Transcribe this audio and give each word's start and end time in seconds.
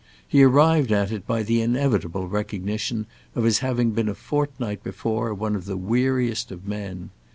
He 0.27 0.41
arrived 0.41 0.91
at 0.91 1.11
it 1.11 1.27
by 1.27 1.43
the 1.43 1.61
inevitable 1.61 2.27
recognition 2.27 3.05
of 3.35 3.43
his 3.43 3.59
having 3.59 3.91
been 3.91 4.09
a 4.09 4.15
fortnight 4.15 4.81
before 4.81 5.31
one 5.31 5.55
of 5.55 5.65
the 5.65 5.77
weariest 5.77 6.51
of 6.51 6.67
men. 6.67 7.11